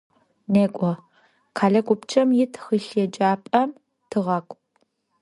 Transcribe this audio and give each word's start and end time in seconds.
НекӀо, 0.53 0.91
къэлэ 1.57 1.81
гупчэм 1.87 2.29
ит 2.43 2.51
тхылъеджапӏэм 2.53 3.69
тыгъакӀу. 4.09 4.57